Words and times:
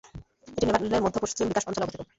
এটি 0.47 0.63
নেপালের 0.67 1.03
মধ্য-পশ্চিম 1.05 1.45
বিকাশ 1.49 1.63
অঞ্চলে 1.67 1.85
অবস্থিত। 1.85 2.01